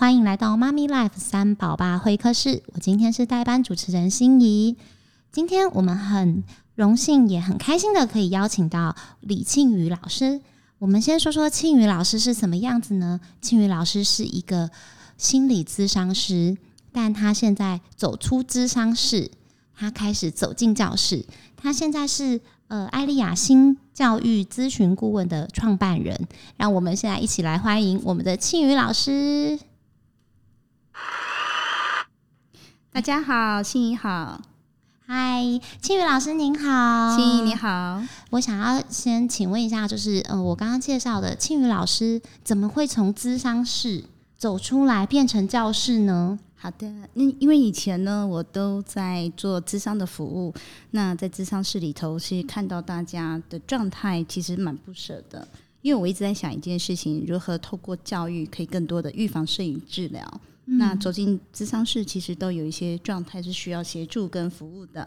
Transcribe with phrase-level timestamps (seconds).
[0.00, 2.62] 欢迎来到妈咪 Life 三宝爸会客室。
[2.72, 4.78] 我今天是代班主持人心怡。
[5.30, 6.42] 今天我们很
[6.74, 10.40] 荣幸也很开心的可以邀请到李庆宇老师。
[10.78, 13.20] 我们先说说庆宇老师是什么样子呢？
[13.42, 14.70] 庆宇老师是一个
[15.18, 16.56] 心理咨商师，
[16.90, 19.30] 但他现在走出咨商室，
[19.76, 21.26] 他开始走进教室。
[21.58, 26.26] 他现在是呃艾丽亚新教育咨询顾问的创办人。
[26.56, 29.58] 让我们现在一起来欢迎我们的庆宇老师。
[32.92, 34.42] 大家好，心怡好。
[35.06, 35.44] 嗨，
[35.80, 38.02] 庆宇老师您好，心怡你好。
[38.30, 44.02] 我想要先请问一下，就是呃，我刚刚介绍的庆宇老师怎么会从咨商室
[44.36, 46.36] 走出来变成教室呢？
[46.56, 50.52] 好的，那因为以前呢，我都在做咨商的服务，
[50.90, 55.46] 那在咨商室里头其实看到大家的状态，其实蛮不舍的。
[55.82, 60.40] 因为我一直在想一件事情，如何透过教育可以更多的预防摄影治疗。
[60.70, 65.06] 嗯、那走进咨商室，其实都有一些状态是需要协助跟服务的。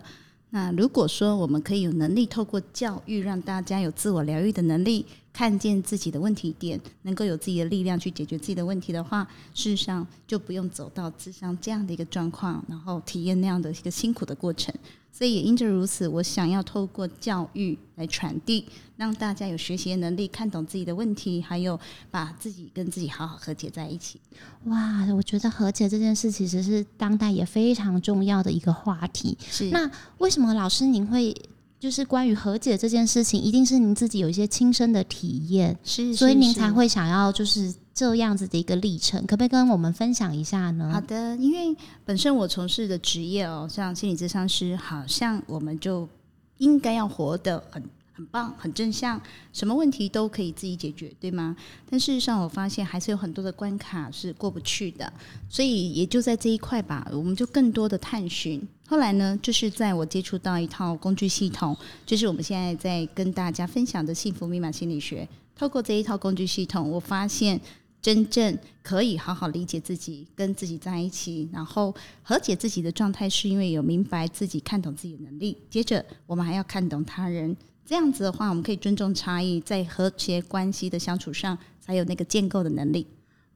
[0.49, 14.73] 那如果说我们可以有能力透过教育，让大家有自我疗愈的能力，看见自己的问题点，能够有自己的力量去解决自己的问题的话，事实上就不用走到智商这样的一个状况，然后体验那样的一个辛苦的过程。
[15.11, 18.65] 所以也因着如此，我想要透过教育来传递，
[18.97, 24.19] 让大家有学习的能力，看懂自己的问题，还有把自己跟自己好好和解在一起。
[24.65, 29.37] 哇，我觉得和解这件事其实是当代也非常重要的一个话题。
[29.39, 31.35] 是，那为什么老师您会
[31.83, 37.73] 就是关于和解这件事情，一定是您自己有一些亲身的体验，是，所以您才会想要就是。
[37.95, 40.89] 这样子的一个历程，可不可以跟我们分享一下呢？
[40.91, 46.09] 好的，因为本身我从事的职业哦，像心理咨商师，好像我们就
[46.57, 49.19] 应该要活得很很棒、很正向，
[49.51, 51.55] 什么问题都可以自己解决，对吗？
[51.89, 55.11] 但事实上，我发现还是有很多的关卡是过不去的，
[55.49, 58.61] 所以也就在这一块吧，我们就更多的探寻。
[58.87, 65.27] 后来呢，就是在我接触到一套工具系统，就是我们现在在跟大家分享的幸福密码心理学。
[65.55, 67.59] 透过这一套工具系统，我发现。
[68.03, 75.57] 真正可以好好理解自己，跟自己在一起，然后和解自己的状态，是因为有明白自己、看懂自己的能力。
[75.69, 77.55] 接着，我们还要看懂他人，
[77.85, 83.07] 这样子的话，我们可以尊重差异，在和谐关系的相处上，才有那个建构的能力。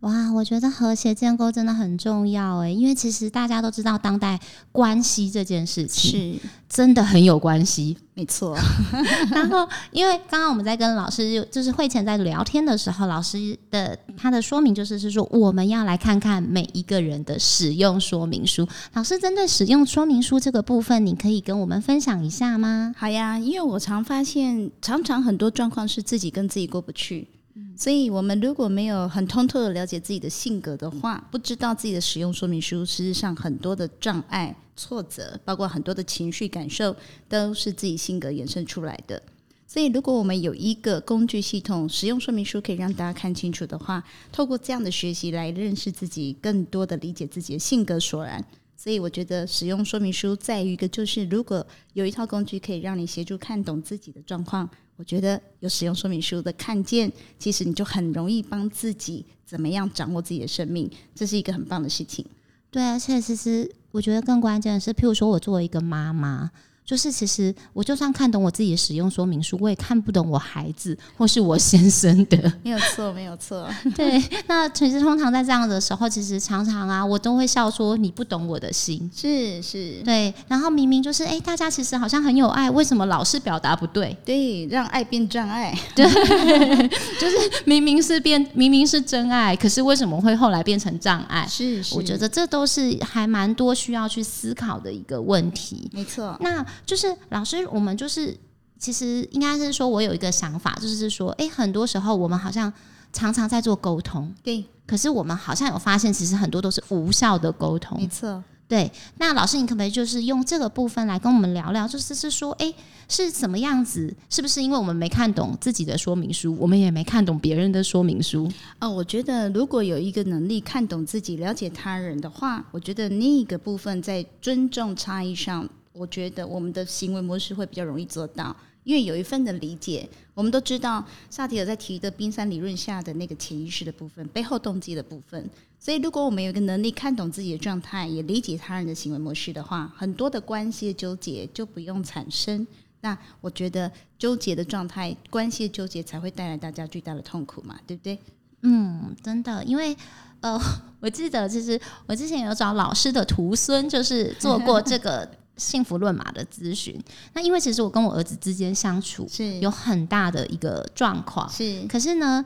[0.02, 4.40] 哇，我觉得和谐建构真的很重要诶，因为其实大家都知道，当代
[4.72, 8.56] 关系这件事情是真的很有关系，没错。
[9.34, 18.68] 然后，因为刚刚我们在跟老师就是会前在聊天的时候，老师的他的说明就是是说，我们要来看看每一个人的使用说明书。
[18.94, 22.94] 老师针对使用说明书这个部分，你可以跟我们分享一下吗？
[22.96, 27.28] 好呀，因为我常发现，常常很多状况是自己跟自己过不去。
[27.76, 36.96] 所以，我们如果没有很通透的了解自己的性格的话，不知道自己的使用说明书，事实上很多的障碍、挫折，包括很多的情绪感受，
[37.30, 39.22] 都是自己性格衍生出来的。
[39.68, 48.44] 所以，如果我们有一个工具系统，使用说明书可以让大家看清楚的话，透过这样的学习来认识自己，更多的理解自己的性格所然。
[48.78, 54.70] 所以，我觉得使用说明书在于一个，就是如果有一套工具可以让你协助看懂自己的状况。
[54.98, 62.26] 我觉得有使用说明书的看见，其实你就很容易帮自己怎么样掌握自己的生命，这是一个很棒的事情。
[62.70, 66.52] 对啊，而且其实我觉得更关键的是，譬如说我作为一个妈妈。
[66.88, 72.38] 就是其实我就算看懂我自己的使用说明书，我也看不懂我孩子或是我先生的。
[72.64, 73.68] 没有错，没有错。
[73.94, 79.12] 对，那其实通常在这样的时候，其实常常啊，我都会笑说你不懂我的心。
[79.14, 80.34] 是是，对。
[80.48, 84.16] 然后明明就是哎，大家其实好像很有爱，为什么老是表达不对？
[84.24, 85.78] 对，让爱变障碍。
[85.94, 86.08] 对，
[87.20, 91.46] 就是明明是变，明明是真爱，可是为什么会后来变成障碍？
[91.50, 95.90] 是是，我觉得这都是还蛮多需要去思考的一个问题。
[95.92, 96.38] 没错。
[96.40, 96.66] 那。
[96.86, 98.36] 就是老师，我们就是
[98.80, 102.72] 其实应该是说，我有一个想法，就是说，哎，很多时候我们好像
[103.12, 108.44] 常常在做沟通，对，可是我们好像有发现，其实很多都是无效的沟通，没错。
[108.70, 111.88] 对，那老师，你可不可以就是用这个部分来跟我们聊聊？
[111.88, 112.74] 就是是说，哎，
[113.08, 114.14] 是什么样子？
[114.30, 118.52] 是不是因为我们没看懂自己的说明书，我们也没看懂别人的说明书？
[118.82, 125.70] 哦，我觉得如果有一个能力看懂自己、了解他人的话，我觉得另一个部分在尊重差异上。
[125.98, 130.08] 我觉得我们的行为模式会比较容易做到，因为有一份的理解。
[130.34, 135.50] 我们都知道萨提尔在提的冰山理论下的那个潜意识的部分、背后动机的部分。
[135.80, 142.66] 所以，如果我们有一个能力看懂自己的状态，也理解他人的行为模式的话，很多的关系的纠结就不用产生。
[143.02, 148.20] 那我觉得纠结的状态、关系的纠结才会带来大家巨大的痛苦嘛，对不对？
[148.62, 149.96] 嗯，真的，因为
[150.42, 150.60] 呃，
[151.00, 156.98] 我记得其实我之前有找老师的徒孙，就是做过这个幸福论马的咨询。
[157.34, 161.86] 那因为其实我跟我儿子之间相处是有很大的一个状况，是。
[161.90, 162.46] 可是呢，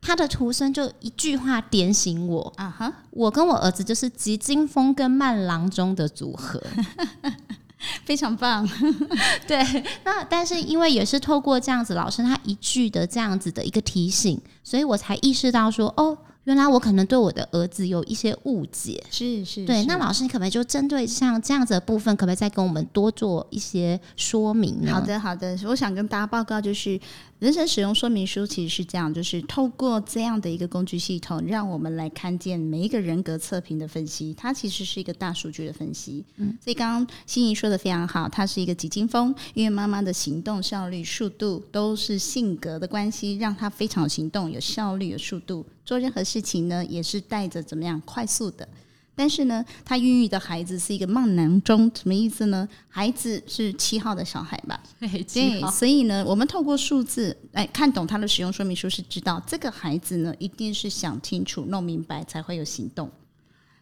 [0.00, 2.92] 他的徒孙就一句话点醒我啊哈！
[3.10, 6.62] 我跟我儿子就是急惊风跟慢郎中的组合。
[8.04, 8.64] 非常棒，
[9.44, 9.60] 对。
[10.04, 19.02] 那但是因为也是透过这样子老师他一句的这样子的一个提醒，所以我才意识到说，哦，原来我可能对我的儿子有一些误解。
[19.10, 19.84] 是是，对。
[19.86, 24.92] 那老师，你可不可以就针对像这样子的部分，可不可以再跟我们多做一些说明呢？
[24.92, 25.58] 好的，好的。
[25.66, 27.00] 我想跟大家报告就是。
[27.42, 34.32] 人生使用说明书其实是这样，就是透过这样的一个工具系统，让我们来看见每一个人格测评的分析。
[34.34, 36.24] 它其实是一个大数据的分析。
[36.36, 48.68] 嗯，所以刚刚心怡说的非常好，它是一个急惊风，因为妈妈的行动效率、速度都是性格的关系，让她非常有行动、有效率、有速度，做任何事情呢也是带着怎么样快速的。
[49.14, 52.66] 但是呢，他孕育的孩子是一个慢囊中，什么意思呢？
[52.88, 54.80] 孩子是七号的小孩吧？
[55.00, 63.10] 对，所以呢，我们透过数字来看懂他的使用说明书，是知道这个孩子呢，一定是想清楚、弄明白才会有行动，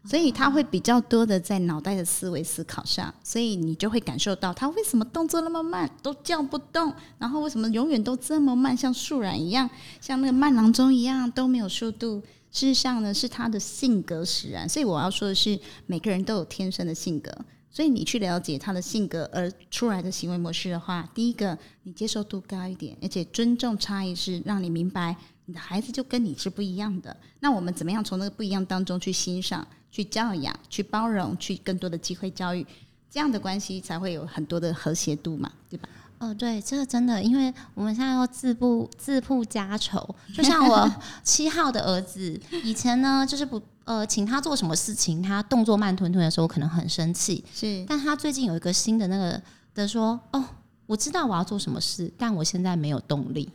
[0.04, 12.20] 所以他会比较多的在脑袋的思维思考上，所以你就会感受到他为什么动作那么慢，都叫不动，然后为什么永远都这么慢，像树懒一样，像那个慢郎中一样都没有速度。
[12.50, 17.30] 事实上呢，是他的性格使然，所以我要说的是，每个人都有天生的性格，
[17.70, 25.14] 所以你去了解他的性格而出来的行为模式的话，第一个你接受度高一点，而且尊重差异，是让你明白
[25.46, 27.16] 你的孩子就跟你是不一样的。
[27.38, 32.66] 那我们怎么样从那个不一样当中去欣赏、去教养、去包容、去更多的机会教育，
[33.08, 35.88] 这样的关系才会有很多的和谐度嘛，对吧？
[36.20, 40.94] 哦，对，这个真的，因为我们现在要自曝自曝家丑，就像我
[41.24, 49.40] 七号的儿子，以前呢，就是不呃，请他做什么事情，他动作慢吞吞的时候，可能很生气，是，但他最近有一个新的那个
[49.74, 50.44] 的说，哦，
[50.84, 53.50] 我知道我要做什么事，但我现在没有动力，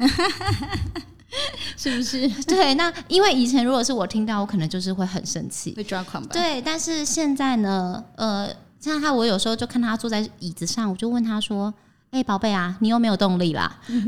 [1.78, 2.28] 是不是？
[2.50, 6.30] 对，那因为以前如果是我听到，我可能就是会很生气，会抓狂吧？
[6.34, 11.72] 对，但是现在呢，呃，像他，我有时候就看他坐在椅子上，我就问他说。
[12.16, 13.78] 哎，宝贝啊，你又没有动力啦。
[13.88, 14.08] 嗯、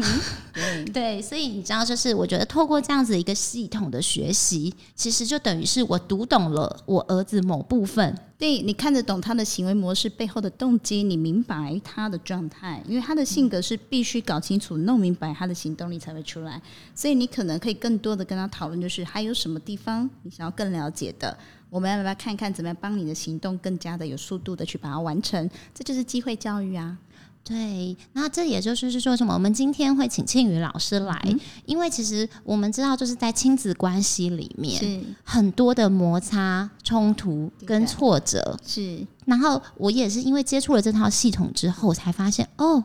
[0.54, 0.86] 对
[1.20, 8.18] 对，所以你知道，就是我觉得透过这样子一个系统的学习，其实就等于是我读懂了我儿子某部分。
[8.38, 16.62] 对，你看得懂他的行为模式背后的动机，你明白他的状态，因为他的性格是必须搞清楚、弄明白他的行动力才会出来。
[16.96, 21.38] 所以你可能可以更多的跟他讨论，就是还有什么地方你想要更了解的，
[21.70, 25.50] 我们要不要看看怎么样帮你的行动更加的有速度的去把它完成？
[25.74, 26.98] 这就是机会教育啊。
[27.48, 29.34] 对，那这也就是是说什么？
[29.34, 38.60] 我们今天会请庆宇老师来，嗯，因为其实我们知道，就是在亲子关系里面，很多的摩擦、冲突跟挫折。
[38.66, 42.84] 是，然后我也是因为接触了这套系统之后，才发现哦。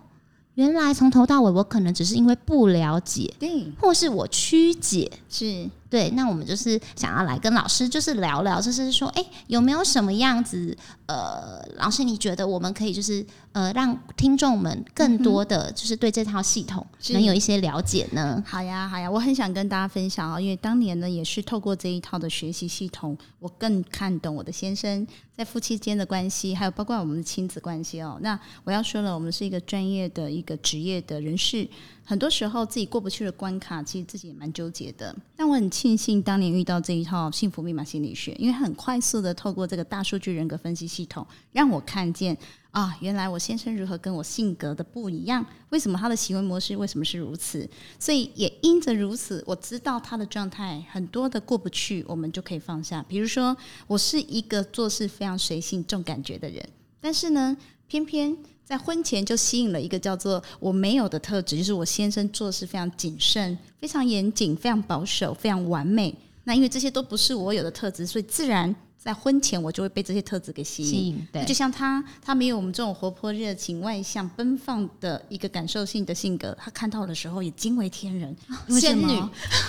[0.55, 6.08] 原来从头到尾，我可能只是因为不了解，对，或是我曲解，是对。
[6.12, 10.74] 那我们就是想要来跟老师就是聊聊，就是说，哎，有没有什么样子？
[11.04, 18.42] 呃，老师，你觉得我们可以就是呃，让听众们更多的就是对这套系统能有一些了解呢？
[18.46, 25.06] 好呀，好呀，我很想跟大家分享哦，因为当年呢，也是透过这一套的学习系统，我更看懂我的先生。
[25.34, 28.18] 在夫妻间的关系，还有包括我们的亲子关系哦。
[28.20, 31.66] 那我要说了，我们是一个专业的一个职业的人士，
[32.04, 35.14] 很多时候自己过不去的关卡，其实自己也蛮纠结的。
[35.37, 42.37] 但我很庆幸当年遇到这一套幸福密码心理学，因为很快速的透过这个大数据人格分析系统，让我看见。
[42.73, 45.44] 啊，原来我先生如何跟我性格的不一样？
[45.68, 47.68] 为什么他的行为模式为什么是如此？
[47.99, 53.04] 所以也因着如此，我知道他的状态很多的过不去，我们就可以放下。
[53.06, 53.54] 比如说，
[53.87, 56.66] 我是一个做事非常随性、重感觉的人，
[56.99, 57.54] 但是呢，
[57.87, 66.14] 偏偏在婚前就吸引了一个叫做我没有的特质，就是我先生做事非常谨慎、非常严谨、非常保守、非常完美。
[66.45, 68.75] 那因为这些都不是我有的特质，所以自然。
[69.04, 70.88] 在婚前，我就会被这些特质给吸引。
[70.88, 76.57] 吸引，对，就像他，他没有我们这种活泼、热情、外向、奔放的一个感受性的性格。
[76.57, 78.33] 他看到的时候也惊为天人。
[78.69, 79.21] 仙女，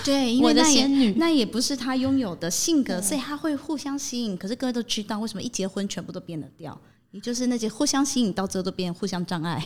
[0.06, 4.38] 对，因为那也那也不是他拥有的性格，所以他会互相吸引。
[4.38, 6.80] 可是各位都知道，为什么一结婚全部都变了调？
[7.14, 9.64] 也就是那些互相吸引到最后都变互相障碍。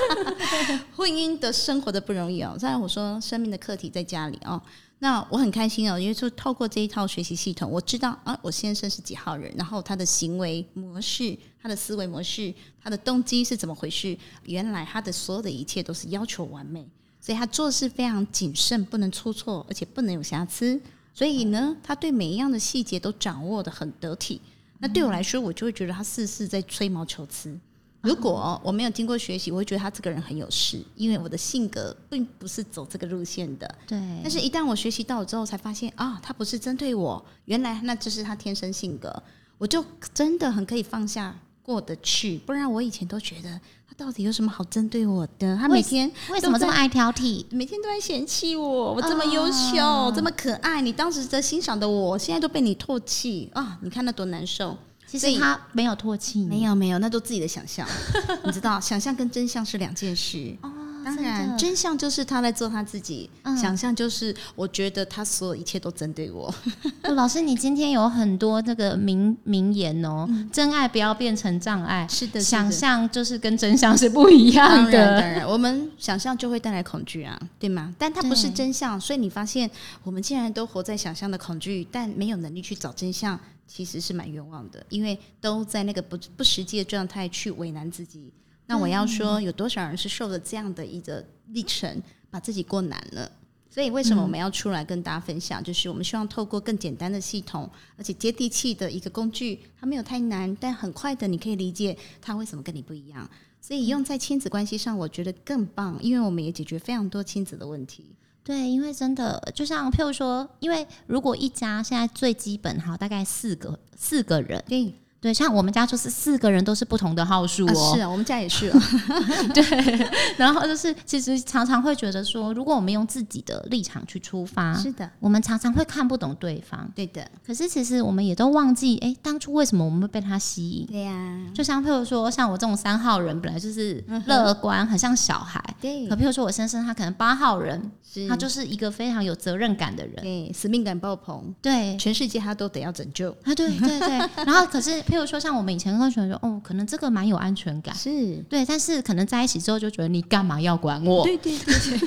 [0.96, 2.56] 婚姻的生活的不容易哦。
[2.58, 4.60] 再来我说，生命的课题在家里哦。
[5.00, 14.16] 那我很开心哦，因为就透过这一套学习系统，我知道啊，我先生是几号人，然后他的行为模式、他的思维模式、他的动机是怎么回事？
[14.44, 16.86] 原来他的所有的一切都是要求完美，
[17.20, 20.80] 所以他做事非常谨慎，不能出错，而且不能有瑕疵。
[21.12, 24.40] 所以呢，他对每一样的细节都掌握得很得体。
[24.80, 27.56] 那对我来说，我就会觉得他事事在吹毛求疵。
[28.00, 33.74] 如果我没有经过学习，我会觉得他这个人很有事，因为我的性格并不是走这个路线的。
[33.86, 34.00] 对。
[34.22, 39.22] 但是，一旦我学习到了之后，才发现啊，他不是针对我，原来那就是他天生性格，
[39.58, 39.84] 我就
[40.14, 42.38] 真的很可以放下过得去。
[42.38, 45.54] 不然，我以前都觉得他到底有什么好针对我的？
[45.58, 47.44] 他每天为什么这么爱挑剔？
[47.50, 53.78] 每天都在嫌弃我，我这么优秀，哦、这么可爱，你当时在欣赏的我，现在都被你唾弃啊！
[53.82, 54.74] 你看那多难受。
[55.06, 57.86] 其实他没有唾弃，没有没有，那都自己的想象。
[58.42, 60.56] 你知道，想象跟真相是两件事。
[60.62, 60.72] 哦，
[61.04, 66.52] 当然，真相就是他在做他自己，嗯、想象就是我觉得他所有一切都针对我。
[67.14, 72.06] 老师，你今天有很多这个名名言哦，嗯、真爱不要变成障碍。
[72.08, 74.92] 是的，想象就是跟真相是不一样的。
[74.92, 77.94] 当然，当然， 我们想象就会带来恐惧啊，对吗？
[77.98, 79.70] 但它不是真相，所以你发现
[80.02, 83.38] 我们竟然都活在想象的恐惧，但没有能力去找真相。
[83.72, 88.32] 其实是蛮冤枉的，因为都在那个不不实际的状态去为难自己。
[88.70, 92.00] 那我要说，有多少人是受了这样的一个历程，
[92.30, 93.28] 把自己过难了？
[93.68, 95.60] 所以为什么我们要出来跟大家分享？
[95.60, 103.28] 就是我们希望透过更简单的系统，而且接地气的一个工具，它没有太难，但很快的你可以理解它为什么跟你不一样。
[103.60, 108.14] 所以用在亲子关系上，我觉得更棒，因为我们也解决非常多亲子的问题。
[108.44, 114.64] 对，因为真的就像譬如说，因为如果一家现在最基本哈，大概四个四个人。
[114.68, 114.94] 对。
[115.20, 117.92] 对，像我们家就是四个人都是不同的号数哦。
[117.92, 118.80] 啊是啊，我们家也是哦。
[119.52, 126.90] 对，然后就是其实常常会觉得说，如果我们用自己的立场去出发，是的，我们常常会看不懂对方。
[126.94, 127.28] 对的。
[127.46, 130.86] 可是其实我们也都忘记，哎，当初为什么我们会被他吸引？
[130.86, 131.52] 对呀、啊。
[131.54, 135.62] 就像譬如说，像我这种三号人，本来就是乐观，很像小孩。
[135.82, 136.08] 对。
[136.08, 137.92] 可譬如说我先生，他可能八号人，
[138.26, 141.54] 他就是一个非常有责任感的人，对，使命感爆棚。
[141.60, 143.30] 对，全世界他都得要拯救。
[143.44, 144.18] 啊，对对对。
[144.46, 145.02] 然后可是。
[145.10, 151.24] 譬如说，像我们以前会觉得说，哦，可能这个蛮有安全感，是对，但是可能在一起之后就觉得你干嘛要管我？
[151.24, 151.98] 对对对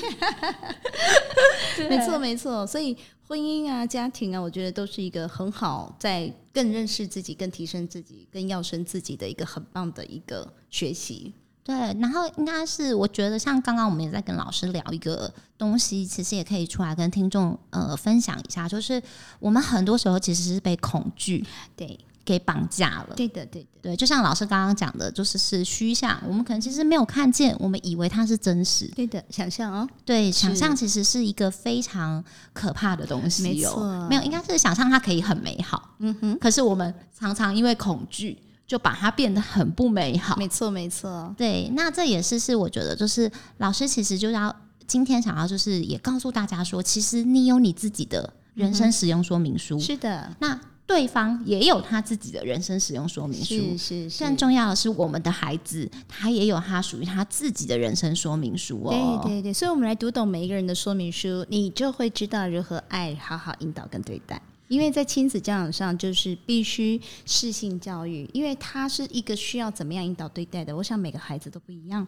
[1.76, 2.66] 对， 没错没错。
[2.66, 2.96] 所以
[3.28, 11.34] 婚姻啊、家庭啊，我觉得都是一个很好，在更认识自己、更提升自己、更要升自己的一个很棒的一个学习。
[11.66, 19.02] 对，然后应该是我觉得，像刚刚我们也在跟老师聊一个东西，其实也可以出来跟听众呃分享一下，就是
[19.40, 21.46] 我们很多时候其实是被恐惧
[21.76, 22.00] 对。
[22.26, 44.56] 给绑架了，对的，对的，对，就像老师刚刚讲的，就是是虚像，我们可能其实没有看见，我们以为它是真实，对的，想象哦，对，想象其实是一个非常可怕的东西，没错，没有，应该是想象它可以很美好，嗯哼，可是我们常常因为恐惧，就把它变得很不美好，没错，没错，对，那这也是是我觉得，就是老师其实就要
[44.88, 50.58] 今天想要就是也告诉大家说，其实你有你自己的人生使用说明书，是的，那。
[50.86, 54.24] 对方也有他自己的人生使用说明书，是是。
[54.24, 59.20] 更重要的是，我们的孩子他也有他属于他自己的人生说明书哦。
[59.24, 64.42] 对对对，所以我们来读懂每一个人的说明书，你就会知道如何爱，好好引导跟对待。
[64.68, 70.76] 因为在亲子教养上，就是必须适性教育，因为他是一个需要怎么样引导对待的。
[70.76, 72.06] 我想每个孩子都不一样。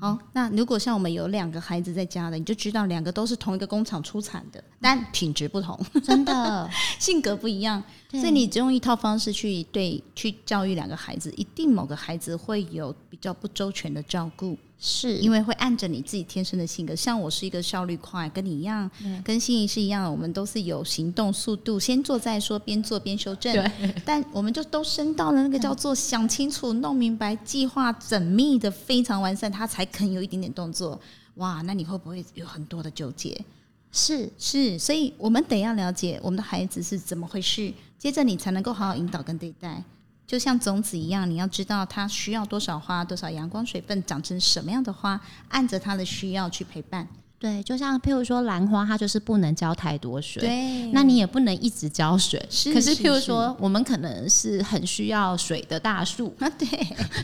[0.00, 6.68] 好，那如果像我们有两个孩子在家的，你就知道两个都是同一个工厂出产的，但品质不同，真的。
[6.98, 14.56] 性格不一样，所以你只用一套方式去对去教育两个孩子，一定某个孩子会有比较不周全的照顾。
[14.86, 18.90] 是因为会按着你自己天生的性格，像我是一个效率快，跟你一样，
[19.24, 23.54] 跟心仪是一样的，我们都是有行动速度，先做再说，边做边修正。
[23.54, 31.00] 对，但我们就都升到了那个叫做想清楚、弄明白、计划缜密的非常完善，他才肯有一点点动作。
[31.36, 33.42] 哇，那你会不会有很多的纠结？
[33.90, 39.82] 是是，所以我们得要了解我们的孩子是怎么回事，接着你才能够好好引导跟对待。
[40.26, 47.06] 就像种子一样，你要知道它需要多少花、多少阳光、水分，长成什么样的花，按着它的需要去陪伴。
[47.38, 50.40] 对，就像譬如说兰花，它就是不能浇太多水。
[50.40, 52.42] 对，那你也不能一直浇水。
[52.48, 56.66] 是，可是譬如说，我们可能是很需要水的大树 啊，对。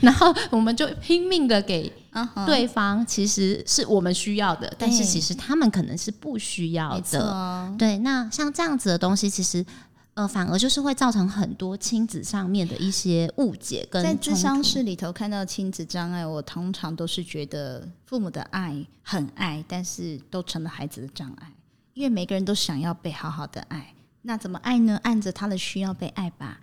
[0.02, 1.90] 然后我们就拼命的给
[2.46, 7.74] 对方，其实是我们需要的，但是其实他们可能是不需要的。
[7.78, 9.64] 对，那像这样子的东西，其实。
[10.20, 21.50] 呃，反而就是会造成很多亲子上面的一些误解跟在智商室里头看到亲子障碍，我通常都是觉得父母的爱很爱，但是都成了孩子的障碍，
[21.94, 25.00] 因为每个人都想要被好好的爱，那怎么爱呢？
[25.04, 26.60] 按着他的需要被爱吧。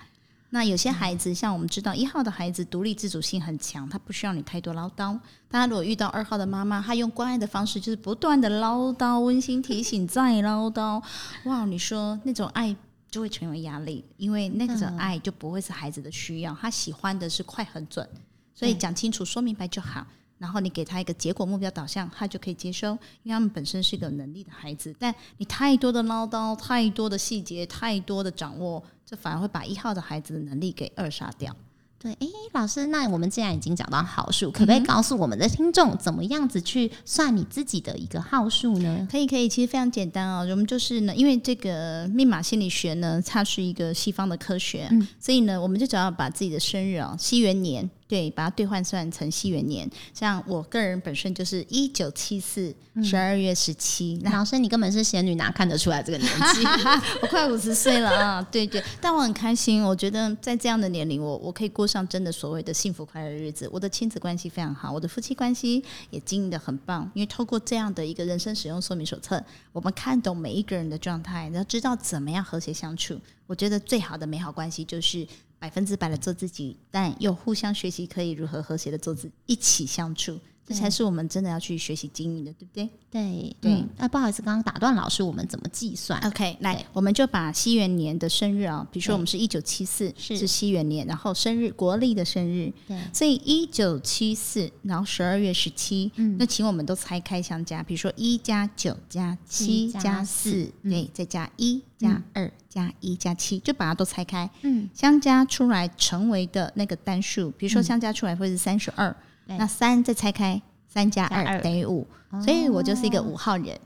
[0.52, 5.20] 那有些孩子，像我们知道一号的孩子独立自主性很强，他不需要你太多唠叨。
[5.50, 11.04] 大家如果遇到二号的妈妈，她用关爱的方式，就是不断的唠叨、温馨提醒、再唠叨，
[11.46, 12.76] 哇，你说那种爱
[13.10, 18.08] 就会成为压力，因为那个爱就不会是孩子的需要，他喜欢的是快很准，
[18.54, 20.06] 所以讲清楚、说明白就好。
[20.38, 22.90] 然后你给他一个结果目标导向，他就可以接收，
[23.24, 24.96] 因为他们本身是一个有能力的孩子。
[25.00, 31.56] 但你太多的唠叨、太多的细节、太多的掌握，这反而会把一号的孩子的能力给扼杀掉。
[32.00, 39.08] 对，哎，老师，那我们既然已经讲到号数，可不可以告诉我们的听众，怎么样子去算你自己的一个号数呢？
[39.12, 40.48] 可以，可以，其实非常简单哦。
[40.50, 47.90] 我们就是呢，因为这个密码心理学呢，它是一个西方的科学，嗯，所以呢，我们就只要把自己的生日啊，西元年。
[48.08, 52.74] 对，把它兑换算成西元年，像我个人本身就是一九七四
[53.04, 54.18] 十二月十七。
[54.24, 56.64] 老师，你根本是仙女，哪看得出来这个年纪？
[57.22, 58.42] 我快五十岁了啊！
[58.50, 63.70] 对对，但我很开心，我觉得在这样的年龄，我我可以过上真的所谓的幸福快乐的日子。
[63.74, 67.12] 我的亲子关系非常好，我的夫妻关系也经营的很棒。
[67.14, 73.20] 因为透过这样的一个人生使用说明手册，我们看懂每一个人的状态，然后知道怎么样和谐相处。
[73.48, 75.28] 我觉得最好的美好关系就是。
[75.60, 80.40] 百分之百的做自己，但又互相学习，可以如何和谐的做自，一起相处。
[80.68, 82.90] 这才是我们真的要去学习经营的，对不对？
[83.10, 83.72] 对对。
[83.72, 109.16] 那、嗯啊、不好意思，刚刚打断老师，我们怎么计算？OK，来，我们就把西元年的生日啊，比如说我们是一九七四，是西元年，然后生日国历的生日，对，所以一九七四，然后十二月十七，嗯，那请我们都拆开相加，比如说一加九加七加四，对，再加一加二加一加七，就把它都拆开，嗯，相加出来成为的那个单数，比如说相加出来会是三十二。
[109.48, 112.06] 那三再拆开，三加二等于五，
[112.44, 113.80] 所以我就是一个五号人。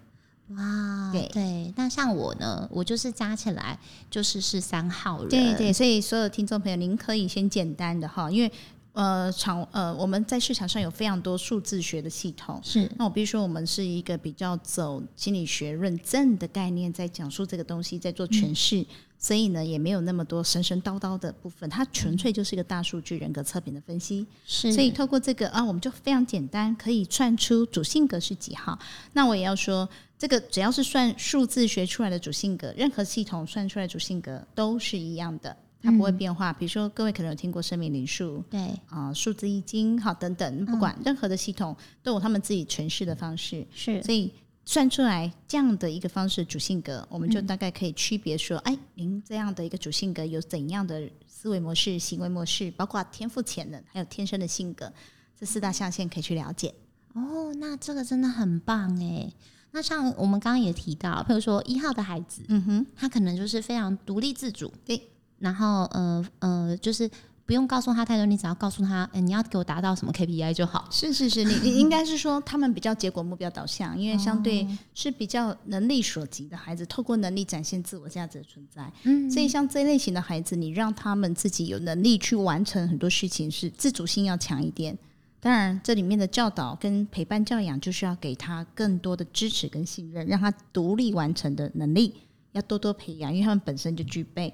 [0.50, 1.74] 哇，对对。
[1.78, 3.78] 那像我呢，我就是加起来
[4.10, 5.30] 就是是三号人。
[5.30, 8.52] 对对，所以所有听众朋友，您可以先简单的哈，因为
[8.94, 12.60] 呃，场呃，我们在市场上有非常多数字学的系统。
[12.64, 12.90] 是。
[12.98, 18.82] 那我比如说，我们是一个比较走心理学论证的概念，在讲述这个东西，在做诠释。
[18.82, 18.86] 嗯
[19.22, 24.26] 所以呢，也没有那么多神神叨叨的部分，它纯粹就是一个大数据人格测评的分析。
[24.48, 28.80] 是，所以透过这个啊，我们就非常简单，可以算出主性格是几号。
[29.14, 29.88] 那我也要说，
[30.18, 36.52] 这个只要是算数字学出来的主性格，任何系统算出来的主性格都是一样的，它不会变化。
[36.52, 43.66] 嗯、比如说，各位可能有听过生命灵数，对啊，数字易经，好等等，不管任何的系统都有他们自己诠释的方式。
[43.74, 44.32] 是，所以。
[44.64, 54.94] 算出来这样的一个方式主性格，我们就大概可以区别说，哎，您这样的一个主性格有怎样的思维模式、行为模式，包括天赋潜能，还有天生的性格，
[55.38, 56.74] 这四大象限可以去了解。
[57.14, 59.34] 哦，那这个真的很棒哎。
[59.72, 65.02] 那像我们刚刚也提到，譬如说一号的孩子，嗯哼，他可能就是非常独立自主，对，
[65.42, 67.10] 然后呃呃，就是。
[67.44, 70.88] 不用告诉他太多，你只要告诉他，哎，你要给我达到什么 KPI 就好。
[70.90, 78.90] 是是是，你你应该是说他们比较结果目标导向，因为相对是比较能力所及的孩子，透过能力展现自我价值的存在。
[79.04, 84.98] 嗯，所以像这类型的孩子，你让他们自己有能力去完成很多事情，是自主性要强一点。
[85.42, 92.16] 当然，这里面的教导跟陪伴教养，就是要给他更多的支持跟信任，让他独立完成的能力
[92.54, 94.54] 要多多培养，因为他们本身就具备。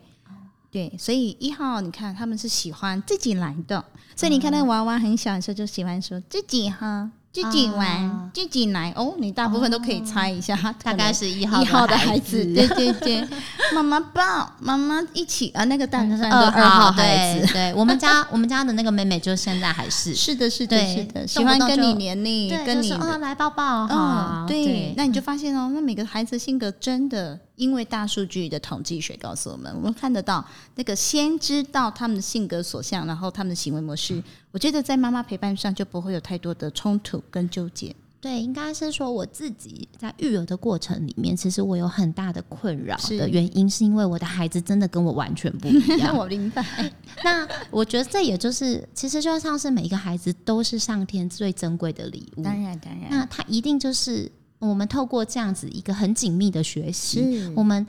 [0.72, 3.84] 对，所以一号，你看他们是喜欢自己来的，
[4.16, 7.12] 所以你看那个娃娃很小的时候就喜欢说自己哈。
[7.30, 9.14] 自己玩，自己来哦。
[9.20, 12.44] 你大部分都可以猜一下，哦、大概是一号一号的孩子。
[12.46, 13.28] 对对对，
[13.76, 15.64] 妈妈抱，妈妈一起啊。
[15.66, 17.46] 那个当然是二号孩子。
[17.46, 24.48] 对，对我们家我们家的那个妹妹，就现在还是是的，是的，是的，喜欢跟你黏腻，跟你、就是、来抱抱哈、嗯。
[24.48, 30.44] 对，那你就发现哦，那每个孩子性格真的，因为大数据的统计学告诉我们，我们看得到
[30.76, 34.16] 那个先知道他们的性格所向，然后他们的行为模式。
[34.16, 37.96] 嗯我觉得在妈妈陪伴上就不会有太多的冲突跟纠结。
[38.20, 46.14] 对，应该是说我自己在育儿的过程里面，其实我有很大的困扰的原因，是因为我的孩子真的跟我完全不一样。
[46.18, 46.66] 我明白。
[47.24, 52.44] 那我觉得这也就是，其实就像是每一个孩子都是上天最珍贵的礼物。
[52.44, 53.12] 当然，当然。
[53.12, 57.86] 那他一定就是我们透过这样子一个很紧密的学习，我们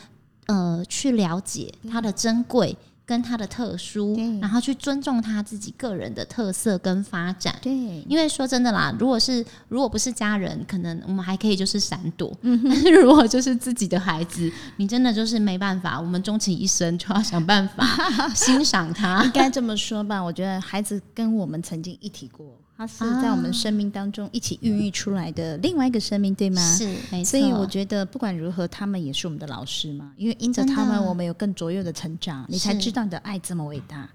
[0.47, 2.77] 呃去了解他的珍贵。
[3.09, 7.57] 跟他的特殊，然后去尊重他自己个人的特色跟发展。
[7.63, 7.73] 对，
[8.07, 12.31] 因为说真的啦，如果是如果不是家人，可能我们还可以就是闪躲。
[12.43, 17.83] 嗯， 但是如果就是自己的孩子，你真的就是没办法，我们终其一生就要想办法
[18.37, 19.25] 欣赏他。
[19.25, 22.61] 应该这么说吧，我觉得孩子跟我们曾经一体过。
[22.79, 26.63] 它是在我们生命当中一起孕育出来的另外一个生命，对吗？
[26.77, 27.31] 是，没错。
[27.33, 34.09] 所以我觉得不管如何，他们也是我们的老师嘛，因为因着他们，我们有更卓越的成长，你才知道你的爱这么伟大。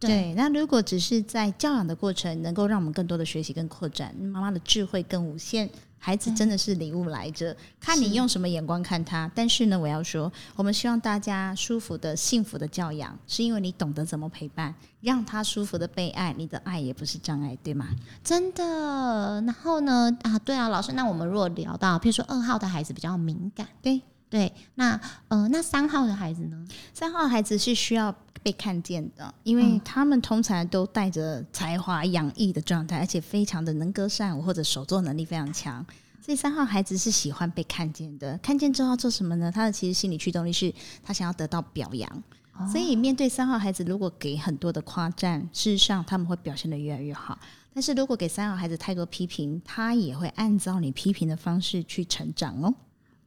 [0.00, 5.68] 对，对，那如果只是在教养的过程，能够让我们更多的学习跟扩展，妈妈的智慧更无限。
[5.98, 9.30] 孩子真的是礼物来着，看你用什么眼光看他。
[9.34, 16.34] 但是呢，我要说，我们希望大家舒服的、幸福的教养，是因为你懂得怎么陪伴，让他舒服的被爱。
[16.38, 17.88] 你的爱也不是障碍，对吗？
[18.22, 19.42] 真的。
[19.42, 24.00] 然后呢，啊，对啊，老师，那我们如果聊到，譬如说二号的孩子比较敏感，对
[24.30, 26.66] 对，那呃，那三号的孩子呢？
[26.92, 28.14] 三号的孩子是需要。
[28.40, 35.84] 被看见的，因为他们通常都带着才华洋溢的状态，而且非常的能歌善舞或者手作能力非常强，
[36.20, 38.38] 所以三号孩子是喜欢被看见的。
[38.38, 39.50] 看见之后要做什么呢？
[39.50, 42.22] 他的其实心理驱动力是他想要得到表扬，
[42.70, 47.36] 所以面对三号孩子，如果给很多的夸赞，事实上他们会表现的越来越好。
[47.74, 52.72] 但是如果给三号孩子太多批评，他也会按照你批评的方式去成长哦。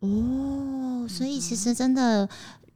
[0.01, 2.29] 哦，所以其实真的。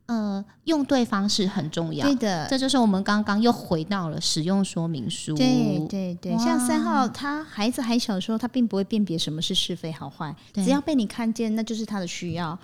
[0.07, 2.05] 呃，用对方式很重要。
[2.05, 5.33] 对的，这就是我们刚刚又回到了使用说明书。
[5.33, 12.55] 对对对，像三号，他孩子还小的时候，他并不会辨别什么是是非好坏，只要被你看见，那就是他的需要。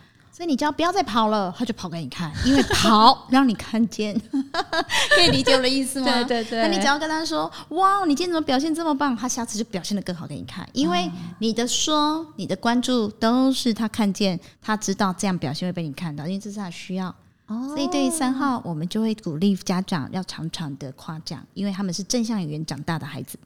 [0.41, 4.19] 所以你只要不要再跑了，他就跑给你看，因为跑让你看见，
[5.15, 6.05] 可以理解我的意思吗？
[6.05, 6.63] 对对对。
[6.63, 17.09] 那你只要跟他说：“哇，你今天怎么表现这么棒？”他下次就表现的更好给你看，因为你的说、你的关注都是他看见，他知道这样表现会被你看到，因为这是他的需要。
[17.45, 23.37] 哦所以，对于三号，我们就会鼓励家长要常常的夸奖，因为他们是正向语言长大的孩子。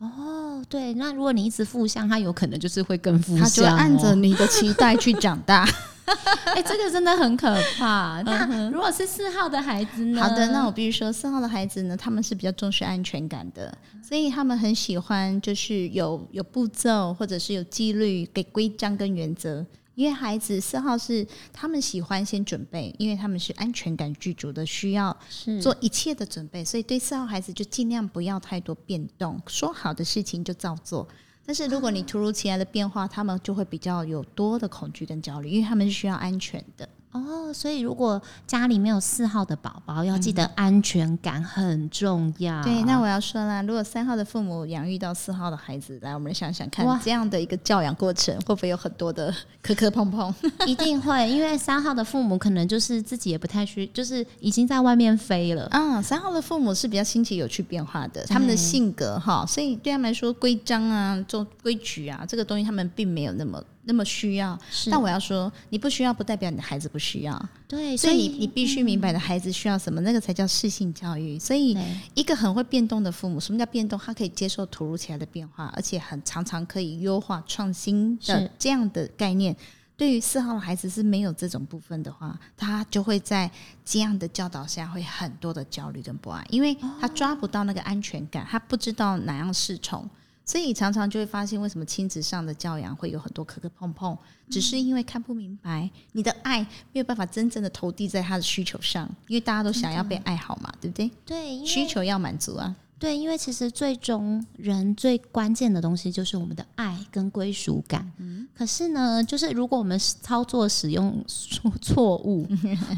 [0.00, 5.64] 哦，对，那如果你一直负向，他有可能就是会更负向，哦，他就按着你的期待去长大。
[6.46, 8.22] 哎、欸，这个真的很可怕。
[8.26, 10.22] 那如果是四号的孩子呢？
[10.22, 19.64] 好的，那我必须说，四号的孩子呢，他们是比较重视安全感的，所以他们很喜欢就是有有步骤，或者是有纪律、给规章跟原则。
[19.96, 25.14] 因为孩子四号是他们喜欢先准备，因为他们是安全感具足的，需要
[25.60, 31.06] 做一切的准备，所以对四号孩子就尽量不要太多变动，说好的事情就照做。
[31.50, 36.88] 但是如果你突如其来的变化，他们就会比较有多的恐惧跟焦虑，因为他们是需要安全的。
[37.12, 42.60] 哦，所以如果家里没有四号的宝宝，要记得安全感很重要。
[42.60, 42.62] 嗯。
[42.62, 50.32] 对，那我要说啦，如果三号的父母养育到四号的孩子，来，我们想想看，这样的一个教养过程会不会有很多的磕磕碰碰？
[50.66, 55.66] 一定会，因为三号的父母可能就是自己也不太需，就是已经在外面飞了。
[55.72, 63.60] 嗯，三号的父母是比较新奇、有趣、变化的，他们的性格哈，所以对他们来说，规章啊、做规矩啊，这个东西他们并没有那么。
[63.84, 64.58] 那么需要，
[64.90, 67.48] 但我要说，你不需要不代表你的孩子不需要。
[67.66, 71.38] 对，所以你你必须明白的孩子需要什么，那个才叫适性教育。
[71.38, 71.76] 所以，
[72.14, 73.98] 一个很会变动的父母，什么叫变动？
[73.98, 79.56] 他可以接受突如其来的变化，而且很常常可以优化创新的这样的概念。
[79.96, 83.50] 对于四号的孩子是没有这种部分的话，他就会在
[83.84, 90.08] 这样的教导下会很多的焦虑跟不安，因为他抓不到那个安全感，他不知道哪样是从。
[90.50, 94.18] 所以常常就会发现，为什么亲子上的教养会有很多磕磕碰碰，
[94.50, 96.60] 只是因为看不明白，你的爱
[96.92, 101.08] 没有办法真正的投递在他的需求上，因为大家都想要被爱好嘛，对不对？
[101.24, 102.74] 对，需求要满足啊。
[103.00, 108.12] 对，因为其实最终人最关键的东西就是我们的爱跟归属感。
[108.18, 112.46] 嗯，可是呢，就是如果我们操作使用错 错误，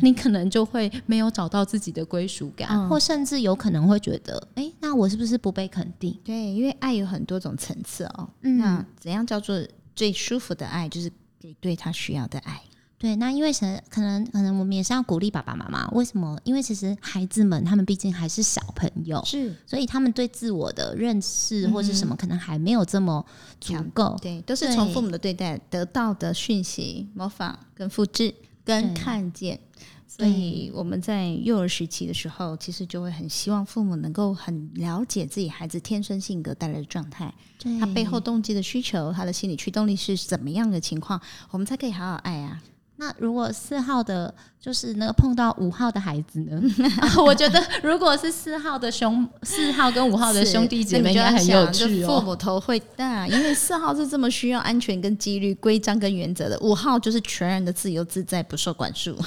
[0.02, 6.18] 你可能就会没有找到自己的归属感，嗯，或甚至有可能会觉得，哎，那我是不是不被肯定？
[6.24, 8.28] 对，因为爱有很多种层次哦。
[8.40, 10.88] 嗯，那怎样叫做最舒服的爱？
[10.88, 12.60] 就是给对他需要的爱。
[13.02, 15.88] 对，那因为可能可能可能我们也是要鼓励爸爸妈妈。
[15.88, 16.38] 为什么？
[16.44, 23.26] 因为其实孩子们他们毕竟还是小朋友，是，所以他们对自我的认识或是什么，可能还没有这么
[23.60, 24.16] 足够。
[24.22, 28.32] 对，都是从父母的对待得到的讯息，模仿跟复制
[28.64, 29.58] 跟看见。
[30.06, 37.34] 所以我们在幼儿时期的时候，其实就会很希望父母能够很了解自己孩子天生性格带来的状态，
[37.80, 42.62] 他背后动机的需求，他的心理驱动力是怎么样的情况，我们才可以好好爱啊。
[43.02, 46.62] 那如果四号的，就是那个碰到五号的孩子呢？
[47.26, 52.20] 我觉得如果是四号的兄，四号跟五号的兄弟姐妹应该很有趣哦。
[52.20, 59.18] 父母头会大，因为四号是这么需要安全跟纪律、规章跟原则的，五号就是全然的自由自在，不受管束。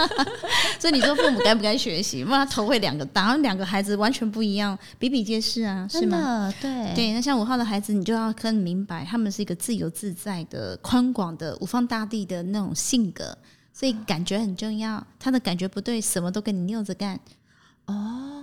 [0.78, 2.22] 所以你说父母该不该学习？
[2.28, 6.52] 那他头会两个大，两个孩子完全不一样，比比皆是啊，是吗？
[6.60, 13.36] 对对，那像五号的孩子，你就要更明白，他们是一个自由自在的、宽广的、五方大地的那种性格。
[13.72, 17.20] 所以感觉很重要，他的感觉不对，什么都跟你拗着干。
[17.86, 18.42] 哦，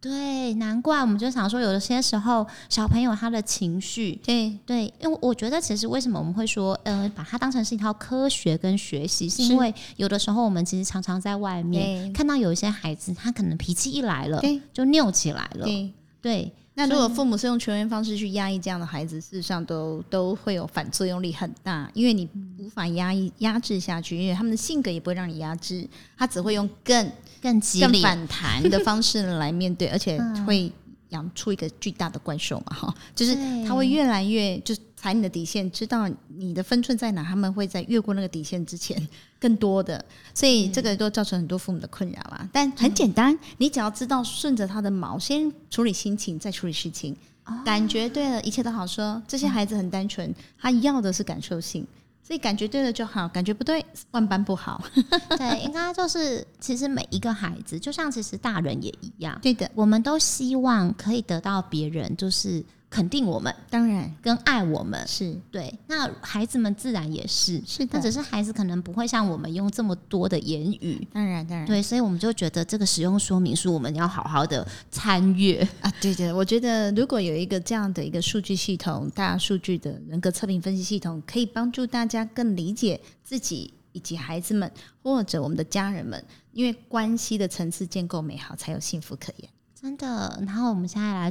[0.00, 14.40] 对，对，难怪我们就想说，有些时候小朋友他的情绪，对对，因为我觉得其实为什么我们会说，呃，把它当成是一套科学跟学习，是因为有的时候我们其实常常在外面看到有一些孩子，他可能脾气一来了，
[14.72, 15.92] 就拗起来了，对。
[16.22, 22.26] 对那如果父母是用权威方式去压抑这样的孩子，事实上都都会有反作用力很大，因为你
[22.58, 30.72] 无法压抑压制下去，因为他们的性格也不会让你压制，他只会用更更激烈、更反弹的方式来面对， 而且会
[31.10, 33.36] 养出一个巨大的怪兽嘛，哈，就是
[33.68, 38.96] 他会越来越就踩你的底线，知道你的分寸在哪，他们会在越过那个底线之前
[39.40, 42.48] 更多的，所以这个都造成很多父母的困扰啦。
[42.52, 47.16] 但很简单，你只要知道顺着他的毛，先处理心情，再处理事情，
[47.64, 49.20] 感觉对了，一切都好说。
[49.26, 51.84] 这些孩子很单纯，他要的是感受性。
[52.22, 54.84] 所以感觉对了就好，感觉不对，万般不好。
[55.36, 59.36] 对，应该就是其实每一个孩子，就像其实大人也一样。
[59.42, 62.64] 对的，我们都希望可以得到别人就是。
[62.92, 65.74] 肯定我们，当然跟爱我们是对。
[65.86, 67.88] 那孩子们自然也是，是的。
[67.92, 71.66] 但只是孩子可能不会像我们用这么多的言语，当然当然。
[71.66, 75.90] 对，所以我们就觉得这个使用说明书我们要好好的参阅啊。
[76.02, 84.70] 对对，我觉得如果有一个这样的一个数据系统，大数据的人格测评分析系统，可以帮助大家更理解自己以及孩子们
[85.02, 89.48] 或者我们的家人们，因为关系的层次建构美好，才有幸福可言。
[89.80, 90.40] 真的。
[90.46, 91.30] 然后我们现在来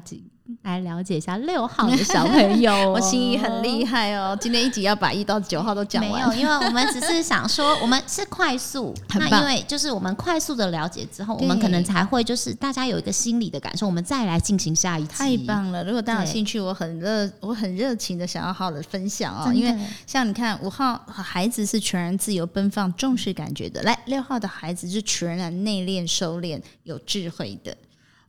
[0.64, 4.38] 来了解一下六号的小朋友，哦， 我心仪很厉害哦。
[4.40, 15.10] 今天一集要把一到九号都讲完，没有，因为我们只是想说， 我们是快速，那因为就是我们快速的了解之后，我们可能才会就是大家有一个心理的感受，我们再来进行下一集。
[15.10, 15.84] 太棒了！
[15.84, 19.52] 如果大家有兴趣，我很热，我很热情的想要好好的分享哦。
[19.54, 27.76] 因为像你看，五号孩子是全然自由奔放、重视感觉的，来六号的孩子是全然内敛、收敛、有智慧的。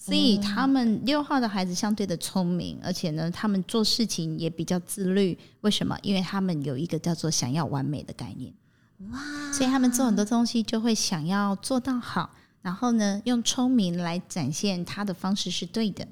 [0.05, 5.39] 所以他们六号的孩子相对的聪明，而且呢，他们做事情也比较自律。
[5.61, 5.97] 为什么？
[6.03, 8.53] 因为他们有一个叫做想要完美的概念。
[9.13, 9.53] 哇！
[9.53, 12.31] 所以他们做很多东西就会想要做到好，
[12.63, 16.05] 然后呢，用聪明来展现他的方式是对的。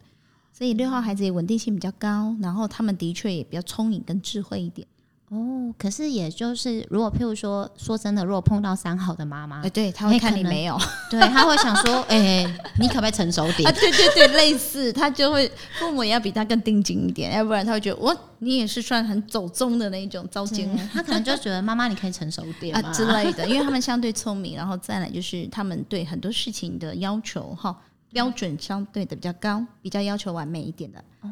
[0.53, 4.87] 所以六号孩子也稳定性比较高，然后他们的确也比较聪明跟智慧一点。
[5.31, 10.77] 哦，可是也就是，如果譬如说，说真的，如果碰到三好的妈妈，哎、欸，对，他会看你没有，
[11.09, 13.69] 对，他会想说， 哎、欸，你可不可以成熟点？
[13.69, 27.77] 啊，对对对，类似，他就会父母也要比他更定紧一点，要不然他会觉得，我你也是算很走中的那一种糟践，他可能就觉得妈妈你可以成熟点啊之类的，因为他们相对聪明，然后再来就是他们对很多事情的要求哈
[28.11, 31.05] 标准相对的比较高，比较要求完美一点的。
[31.20, 31.29] 哦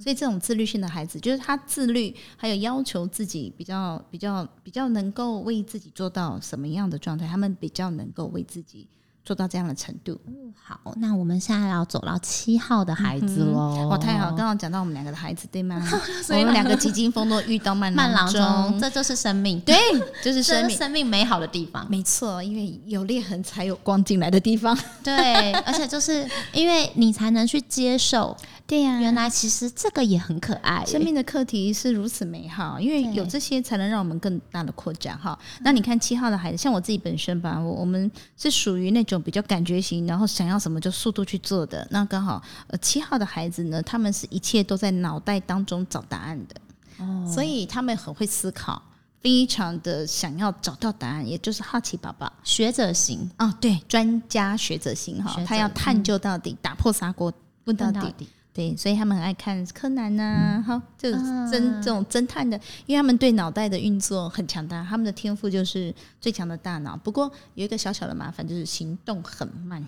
[0.00, 8.88] 所以这种自律性的孩子，就是他自律，还有要求自己比较比较比较能够为自己做到什么样的状态，他们比较能够为自己
[9.24, 10.20] 做到这样的程度。
[10.26, 13.88] 嗯，好，那我们现在要走到七号的孩子喽。
[13.88, 15.80] 哇，太好，刚刚讲到我们两个的孩子，对吗？
[16.24, 19.76] 所以我们两个基金风都遇到慢慢郎中，中，这就是生命，对，
[20.22, 21.86] 就是生命， 生命美好的地方。
[21.88, 24.76] 没错，因为有裂痕才有光进来的地方。
[25.02, 28.36] 对，而且就是因为你才能去接受。
[28.72, 30.82] 对呀、啊，原来其实这个也很可爱。
[30.86, 35.38] 生命的课题是如此美好，因为有这些才能让我们更大的扩展哈。
[35.60, 41.86] 那你看七号的孩子，像我自己本身吧，我我们是属于那种比较感觉型，然后想要什么就速度去做的。
[41.90, 46.56] 那刚好，呃，七号的孩子呢，他们是一切都在脑袋当中找答案的，
[47.04, 48.82] 哦，所以他们很会思考，
[49.20, 57.30] 非常的想要找到答案，也就是好奇宝宝，学者型哦，对，专家学者型哈，他要探究到底，嗯、打破砂锅
[57.66, 58.14] 问到底。
[58.54, 66.94] 对，所以他们很爱看柯南呐、啊，哈、嗯，这种侦这种侦探的，因为他们对脑袋的运作很强大，他们的天赋就是最强的大脑。
[66.94, 69.82] 不过有一个小小的麻烦，就是行动很慢，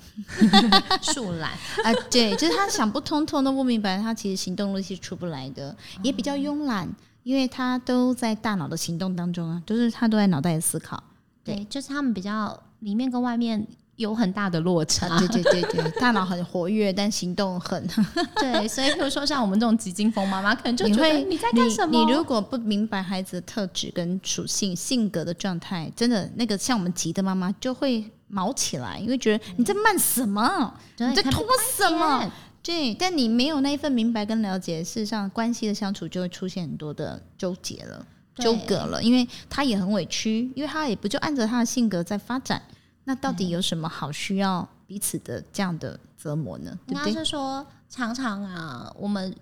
[1.03, 1.51] 树懒
[1.85, 6.89] 啊，对，就是他想不通，通都不明白，他其实行动力是出不来的，也比较慵懒，
[7.23, 11.03] 因为他都在大脑的行动当中啊，就是他都在脑袋思考。
[11.45, 13.67] 对，对，就是他们比较里面跟外面。
[13.97, 17.87] 有很大的落差，啊、对对对对，大脑很活跃，但行动很
[18.41, 21.93] 对，所以比如说像我们这种急惊风妈妈，可能就觉得你在干什么？
[21.93, 30.75] 你，你如果不明白孩子的特质跟属性、性格的状态，真的那个像我们急的妈妈就会毛起来，因为觉得你在慢什么？
[30.99, 32.33] 你在拖什么？
[32.63, 38.05] 对，但你没有那一份明白跟了解，事实上关系的相处就会出现很多的纠结了、
[38.39, 42.61] 纠葛了，因为他也很委屈，因为他也不就按着他的性格在发展。
[43.05, 46.79] 那到底有什么好需要彼此的这样的折磨呢？
[46.87, 49.35] 应该是说，常常啊，我们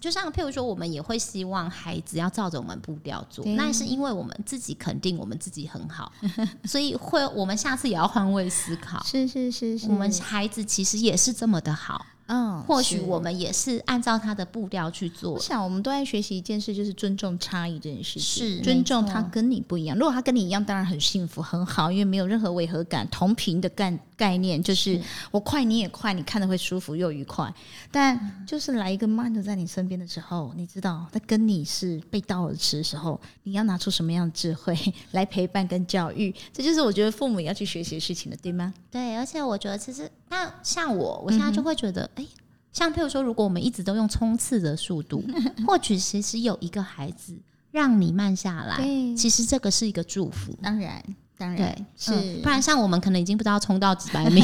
[0.00, 6.12] 就像譬如说，我们也会希望孩子要照着我们步调做，那是因为我们自己肯定我们自己很好，
[6.64, 9.02] 所以会我们下次也要换位思考。
[9.02, 12.06] 是是是是，我们孩子其实也是这么的好。
[12.28, 15.32] 嗯，或许我们也是按照他的步调去做。
[15.32, 18.22] 我想，我们都在学习一件事，就是尊重差异这件事情。
[18.22, 19.96] 是尊重他跟你不一样。
[19.98, 23.08] 如果他跟你一样，当然很幸福很好，因为没有任何违和感。
[23.10, 27.52] 同频的概概念就是，我快你也快，你看的会舒服又愉快。
[27.90, 34.76] 但就是来一个慢的在你身边的时候，你知道他跟你是背道而驰的时候，你要拿出什么样的智慧
[35.12, 36.34] 来陪伴跟教育？
[36.52, 38.74] 这就是我觉得父母也要去学习的事情了，对吗？
[38.90, 42.28] 对，而且我觉得其实那像我，我现在就会觉得，哎、嗯，
[42.72, 45.24] 像譬如说，如果我们一直都用冲刺的速度，
[45.66, 47.36] 或许其实有一个孩子
[47.70, 48.76] 让你慢下来，
[49.16, 50.52] 其实这个是一个祝福。
[50.62, 51.02] 当然，
[51.36, 54.42] 当然对是、嗯，不然像我们可能已经不知道冲到几百米。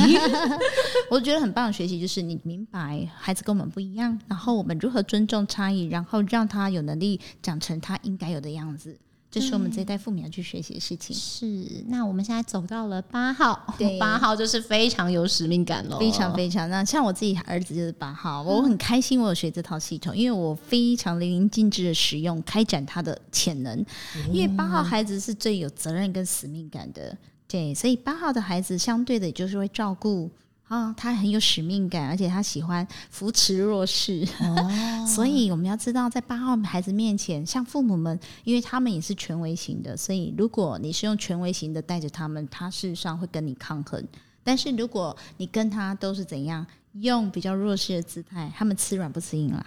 [1.10, 8.98] 我觉得很棒的学习就是你明白孩子跟我们不一样，然后我们如何尊重差异，然后让他有能力长成他应该有的样子。
[9.34, 11.16] 这是我们这一代父母要去学习的事情。
[11.16, 16.70] 是，那我们现在走到了八号，对， 八号就是非常有使命感了，非常非常。
[16.70, 23.84] 那像我自己儿子就是八号，我很开心我有学这套系统，因为我非常淋漓尽致的使用，开展他的潜能。
[24.30, 27.18] 因为八号孩子是最有责任跟使命感的，
[27.48, 30.30] 对，所以八号的孩子相对的就是会照顾。
[30.74, 34.68] 啊、哦，他很有使命感，而且他喜欢扶持弱势，哦、
[35.06, 44.04] 所以我们要知道，在八号孩子面前，像父母们，因为他们也是权威型的，所以如果你是用权威型的带着他们，他事实上会跟你抗衡。
[44.42, 49.64] 但是如果你跟他都是怎样用比较弱势的姿态，他们吃软不吃硬了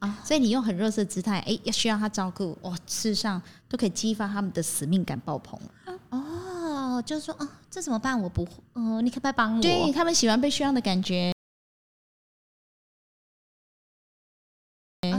[0.00, 0.14] 啊、哦。
[0.24, 5.56] 所以你用很弱势的姿态，哎，要需要他照顾，哇、哦，事实上都可以激发他们的使命感爆棚。
[7.02, 8.20] 就是说，啊，这怎么办？
[8.20, 9.62] 我不会，呃，你可不可以帮我？
[9.62, 11.32] 对，他们喜欢被需要的感觉。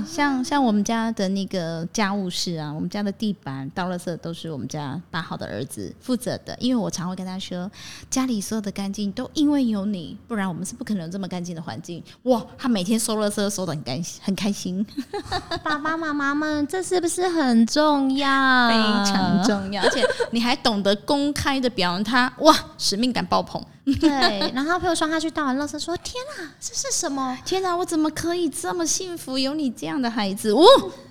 [0.10, 6.58] 像像我们家的那个家务事啊，我们家的地板、倒垃圾都是我们家八号的儿子负责的。
[6.60, 7.70] 因为我常会跟他说，
[8.10, 12.04] 家里所有的干净都因为有你，不然我们是不可能有这么干净的环境。
[12.24, 14.86] 哇，他每天收垃圾收得很开心，很开心。
[15.64, 18.70] 爸爸妈妈们，这是不是很重要？
[18.70, 18.76] 非
[19.12, 23.64] 常重要，而且你还懂得公开的表扬他，哇，使命感爆棚。
[24.00, 27.38] 对，然后朋友说他去倒完垃圾，说：“天哪，这是什么？
[27.46, 30.64] 天哪，我怎么可以这么幸福，有你这样的孩子？”哦，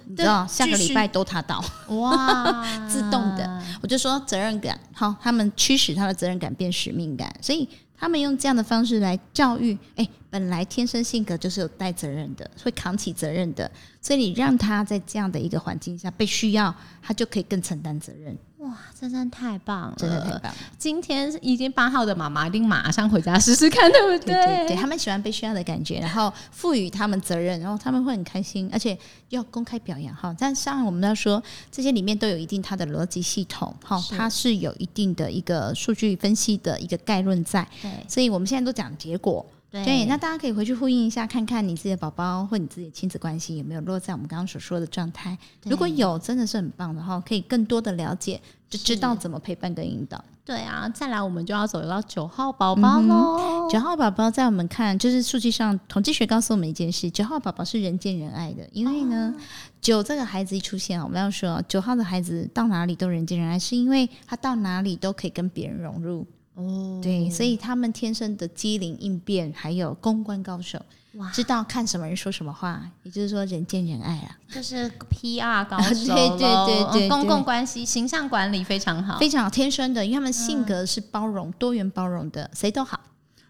[0.07, 3.63] 你知道，下个礼拜都他倒，哇， 自动的。
[3.81, 9.77] 我就说责任感，好，他们驱使他的责任感变使命感，所以他们用这样的方式来教育。
[9.97, 18.37] 哎，本来天生性格就是有带责任的，会扛起责任的，所以你让他在这样的一个环境下被需要，他就可以更承担责任。
[18.69, 19.95] 哇，真的太棒了！
[19.97, 20.55] 真的太棒了！
[20.79, 24.35] 今天已经八号的妈妈一定马上回家试试看，对不对？
[24.35, 28.97] 对对对，他们喜欢被需要的感觉，然后赋予他们责任，然后他们会很开心，而且
[29.31, 30.35] 要公开表扬哈。
[30.39, 37.67] 但上我们要说，这些里面都有一定它的逻辑系统，哈，它是有一定的一个数据分析的一个概论在。
[37.81, 39.45] 对，所以我们现在都讲结果。
[39.71, 45.37] 对，对，那大家可以回去呼应一下，看看你自己的宝宝或你自己的亲子关系有没有落在我们刚刚所说的状态。
[45.65, 50.23] 如果有，真的是很棒的哈，可以更多的了解，就知道怎么陪伴跟引导。
[50.45, 53.69] 对啊，再来我们就要走到九号宝宝喽。
[53.71, 59.35] 九号宝宝在我们看，就是数据上统计学告诉我们一件事：九号宝宝是人见人爱的，因为呢，
[59.81, 66.27] 九这个孩子一出现，我们要说九号的孩子到哪里都人见人爱，是因为他到哪里都可以跟别人融入。
[66.55, 70.85] 哦，对，所以他们天生的机灵应变，还有公关高手，哇，
[71.33, 83.01] 知道看什么人说什么话，也就是说人见人爱啊，就是 PR 高手， 对对对对，公共关系、形象管理非常好，非常好，天生的，因为他们性格是包容、多元包容的，谁都好，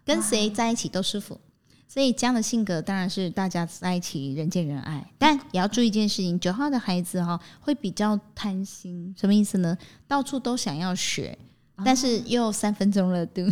[0.04, 1.40] 跟谁在一起都舒服，
[1.86, 9.76] 所以这样的性格当然是大家在一起人见人爱，但也要注意一件事情，九号的孩子哈会比较贪心，什么意思呢？
[10.06, 11.36] 到处都想要学。
[11.84, 13.48] 但是又三分钟热度，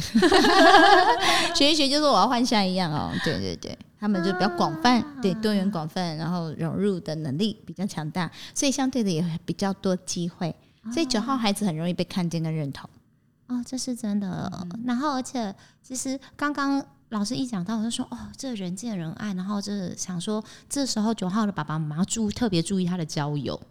[1.55, 3.13] 学一学就是我要换下一样哦。
[3.23, 10.55] 对对对，他们就比较广泛，对多元广泛，然后融入的能力比较强大，所以相对的也比较多机会。
[10.93, 12.89] 所以九号孩子很容易被看见跟认同。
[13.49, 14.51] 哦，这是真的。
[14.85, 16.85] 然后而且其实刚刚。
[17.11, 23.59] 老师一讲到，我就说哦，这人见人爱，然后就是想说，这时候九号的爸爸妈妈注特别注意他的交友。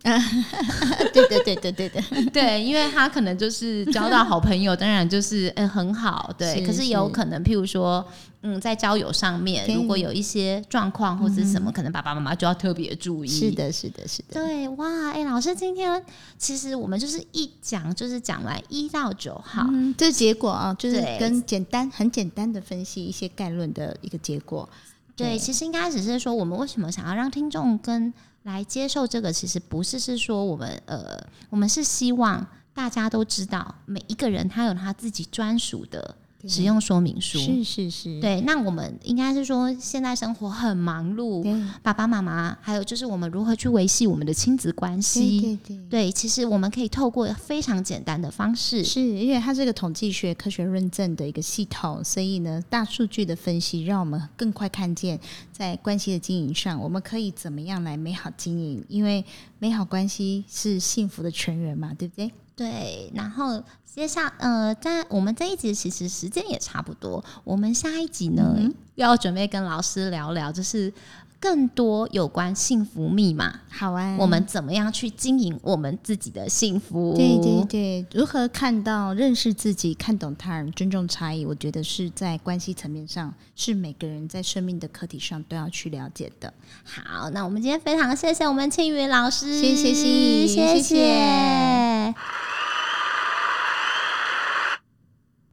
[1.14, 6.62] 对对对对对对对，因为他可能就是交到好朋友，当然就是嗯很好，对。
[6.62, 8.08] 是可是有可能，譬如说。
[8.48, 13.28] 嗯，在交友上面，如果有一些状况或者什么，嗯、可能爸爸妈妈就要特别注意。
[13.28, 14.36] 是的，是的，是的。
[14.36, 16.00] 对，哇，哎，老师，今天
[16.38, 24.70] 其实我们就是一讲就是讲完一到九号，嗯，这结果啊，就是跟简单很简单的分析一些概论的一个结果。
[25.16, 31.20] 对，对，其实应该只是说，我们为什么想要让听众跟来接受这个，其实不是是说我们呃，
[31.50, 36.16] 我们是希望大家都知道，每一个人他有他自己专属的。
[36.48, 37.38] 使用说明书。
[37.40, 38.42] 是是是，对。
[38.42, 41.44] 那我们应该是说，现在生活很忙碌，
[41.82, 45.42] 爸爸妈妈，还有就是我们如何去维系我们的亲子关系。
[45.42, 55.20] 对对对，对，其实我们可以透过非常简单的方式，是因为它是个统计学科学认证的一个系统，所以呢，大数据的分析让我们更快看见
[55.52, 59.24] 在关系的经营上，我们可以怎么样来美好经营，因为
[59.60, 62.32] 美好关系是幸福的泉源嘛，对不对？
[62.56, 68.58] 对，然后接下呃，在我们这一集其实时间也差不多，我们下一集呢、
[68.96, 70.94] 要准备跟老师聊聊，就是
[71.40, 73.62] 更多有关幸福密码。
[73.70, 77.14] 好啊，我们怎么样去经营我们自己的幸福？
[77.16, 81.46] 对对对，如何看到、认识自己、看懂他人、尊重差异？
[81.46, 86.54] 我觉得是在关系层面上，是每个人在生命的课题上都要去了解的。
[86.84, 90.76] 好，那我们今天非常谢谢我们庆云老师，谢谢，谢谢。
[90.76, 92.55] 谢谢。